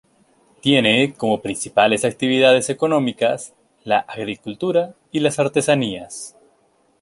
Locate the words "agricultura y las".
3.99-5.37